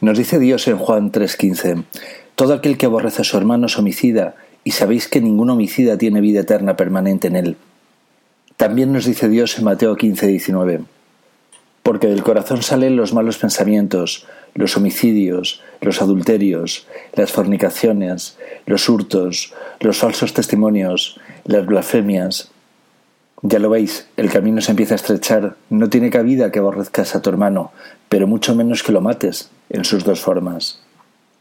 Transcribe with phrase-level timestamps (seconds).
[0.00, 1.84] Nos dice Dios en Juan 3:15,
[2.34, 6.20] Todo aquel que aborrece a su hermano es homicida, y sabéis que ningún homicida tiene
[6.20, 7.56] vida eterna permanente en él.
[8.56, 10.84] También nos dice Dios en Mateo 15:19,
[11.82, 18.36] Porque del corazón salen los malos pensamientos, los homicidios, los adulterios, las fornicaciones,
[18.66, 22.50] los hurtos, los falsos testimonios, las blasfemias.
[23.42, 25.56] Ya lo veis, el camino se empieza a estrechar.
[25.68, 27.72] No tiene cabida que aborrezcas a tu hermano,
[28.08, 30.80] pero mucho menos que lo mates, en sus dos formas.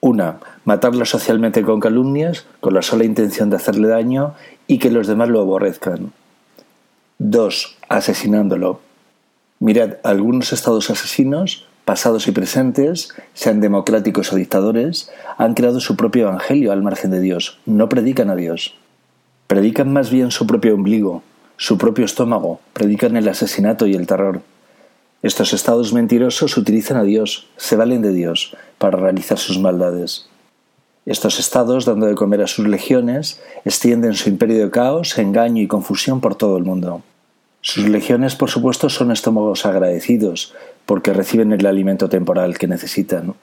[0.00, 4.34] Una, matarlo socialmente con calumnias, con la sola intención de hacerle daño
[4.66, 6.12] y que los demás lo aborrezcan.
[7.18, 8.80] Dos, asesinándolo.
[9.58, 16.28] Mirad, algunos estados asesinos, pasados y presentes, sean democráticos o dictadores, han creado su propio
[16.28, 17.58] evangelio al margen de Dios.
[17.66, 18.76] No predican a Dios.
[19.48, 21.24] Predican más bien su propio ombligo,
[21.58, 24.42] su propio estómago, predican el asesinato y el terror.
[25.22, 30.28] Estos estados mentirosos utilizan a Dios, se valen de Dios, para realizar sus maldades.
[31.04, 35.66] Estos estados, dando de comer a sus legiones, extienden su imperio de caos, engaño y
[35.66, 37.02] confusión por todo el mundo.
[37.60, 40.54] Sus legiones, por supuesto, son estómagos agradecidos,
[40.86, 43.34] porque reciben el alimento temporal que necesitan.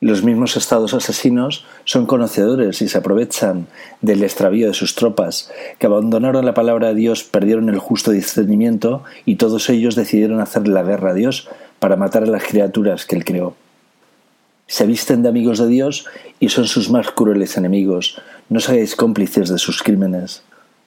[0.00, 3.66] Los mismos estados asesinos son conocedores y se aprovechan
[4.00, 9.02] del extravío de sus tropas, que abandonaron la palabra de Dios, perdieron el justo discernimiento
[9.24, 11.48] y todos ellos decidieron hacerle la guerra a Dios
[11.80, 13.56] para matar a las criaturas que él creó.
[14.68, 16.04] Se visten de amigos de Dios
[16.38, 18.20] y son sus más crueles enemigos.
[18.48, 20.42] No os hagáis cómplices de sus crímenes.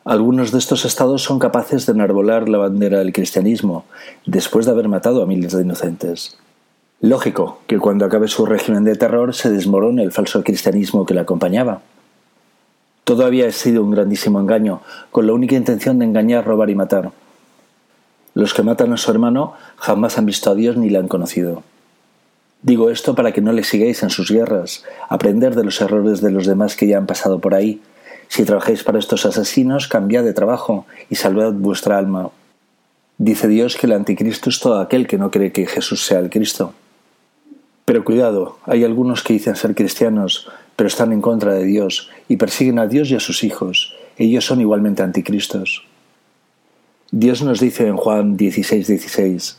[0.05, 3.83] Algunos de estos estados son capaces de enarbolar la bandera del cristianismo,
[4.25, 6.37] después de haber matado a miles de inocentes.
[7.01, 11.21] Lógico que cuando acabe su régimen de terror se desmorone el falso cristianismo que le
[11.21, 11.81] acompañaba.
[13.05, 17.11] Todo había sido un grandísimo engaño, con la única intención de engañar, robar y matar.
[18.35, 21.63] Los que matan a su hermano jamás han visto a Dios ni le han conocido.
[22.61, 26.29] Digo esto para que no le sigáis en sus guerras, aprender de los errores de
[26.29, 27.81] los demás que ya han pasado por ahí.
[28.27, 32.29] Si trabajáis para estos asesinos, cambiad de trabajo y salvad vuestra alma.
[33.17, 36.29] Dice Dios que el anticristo es todo aquel que no cree que Jesús sea el
[36.29, 36.75] Cristo.
[37.91, 40.47] Pero cuidado, hay algunos que dicen ser cristianos,
[40.77, 43.93] pero están en contra de Dios y persiguen a Dios y a sus hijos.
[44.15, 45.83] Ellos son igualmente anticristos.
[47.11, 49.57] Dios nos dice en Juan 16, 16,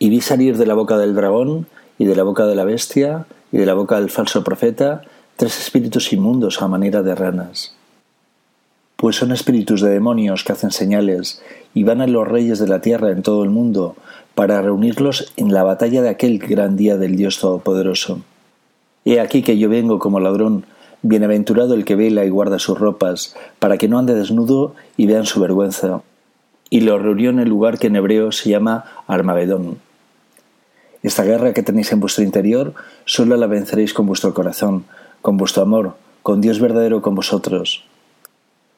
[0.00, 1.68] y vi salir de la boca del dragón
[2.00, 5.02] y de la boca de la bestia y de la boca del falso profeta
[5.36, 7.76] tres espíritus inmundos a manera de ranas.
[8.96, 11.40] Pues son espíritus de demonios que hacen señales
[11.74, 13.94] y van a los reyes de la tierra en todo el mundo
[14.34, 18.20] para reunirlos en la batalla de aquel gran día del Dios Todopoderoso.
[19.04, 20.64] He aquí que yo vengo como ladrón,
[21.02, 25.26] bienaventurado el que vela y guarda sus ropas, para que no ande desnudo y vean
[25.26, 26.02] su vergüenza.
[26.70, 29.78] Y lo reunió en el lugar que en hebreo se llama Armagedón.
[31.02, 32.74] Esta guerra que tenéis en vuestro interior,
[33.04, 34.84] solo la venceréis con vuestro corazón,
[35.20, 37.84] con vuestro amor, con Dios verdadero con vosotros.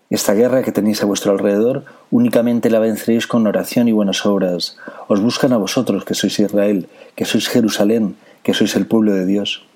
[0.09, 4.77] Esta guerra que tenéis a vuestro alrededor únicamente la venceréis con oración y buenas obras.
[5.09, 8.15] Os buscan a vosotros, que sois Israel, que sois Jerusalén,
[8.45, 9.67] que sois el pueblo de Dios.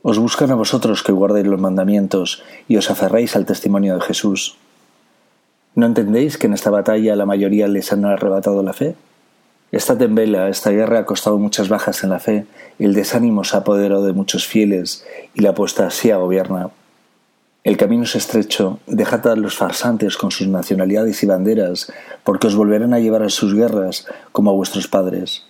[0.00, 4.56] Os buscan a vosotros que guardéis los mandamientos y os aferráis al testimonio de Jesús.
[5.74, 8.96] ¿No entendéis que en esta batalla la mayoría les han arrebatado la fe?
[9.70, 12.46] Esta tembela, esta guerra ha costado muchas bajas en la fe,
[12.78, 16.70] el desánimo se ha apoderado de muchos fieles y la apostasía gobierna.
[17.64, 21.92] El camino es estrecho, dejad a los farsantes con sus nacionalidades y banderas,
[22.24, 25.46] porque os volverán a llevar a sus guerras como a vuestros padres.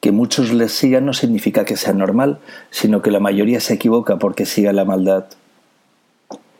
[0.00, 2.40] Que muchos les sigan no significa que sea normal,
[2.70, 5.26] sino que la mayoría se equivoca porque siga la maldad.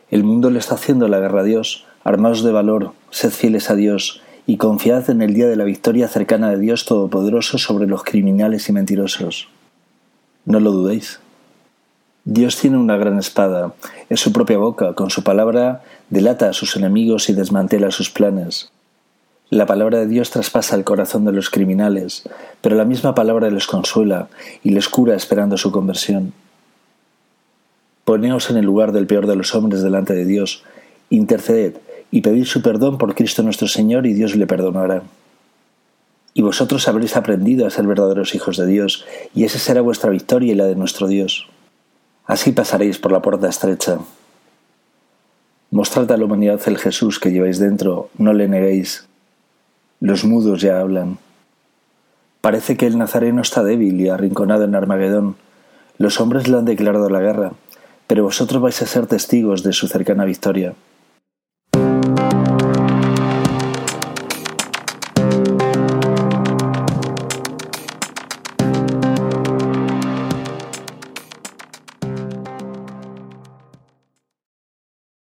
[0.09, 3.75] El mundo le está haciendo la guerra a Dios, armaos de valor, sed fieles a
[3.75, 8.05] Dios, y confiad en el día de la victoria cercana de Dios Todopoderoso sobre los
[8.05, 9.49] criminales y mentirosos.
[10.45, 11.19] No lo dudéis.
[12.29, 13.73] Dios tiene una gran espada,
[14.09, 18.69] es su propia boca, con su palabra delata a sus enemigos y desmantela sus planes.
[19.49, 22.27] La palabra de Dios traspasa el corazón de los criminales,
[22.59, 24.27] pero la misma palabra les consuela
[24.61, 26.33] y les cura esperando su conversión.
[28.03, 30.65] Poneos en el lugar del peor de los hombres delante de Dios,
[31.09, 31.77] interceded
[32.11, 35.03] y pedid su perdón por Cristo nuestro Señor y Dios le perdonará.
[36.33, 40.51] Y vosotros habréis aprendido a ser verdaderos hijos de Dios, y esa será vuestra victoria
[40.51, 41.47] y la de nuestro Dios.
[42.27, 43.99] Así pasaréis por la puerta estrecha.
[45.71, 49.07] Mostrad a la humanidad el Jesús que lleváis dentro, no le neguéis.
[50.01, 51.17] Los mudos ya hablan.
[52.41, 55.37] Parece que el Nazareno está débil y arrinconado en Armagedón.
[55.97, 57.53] Los hombres le han declarado la guerra,
[58.07, 60.73] pero vosotros vais a ser testigos de su cercana victoria.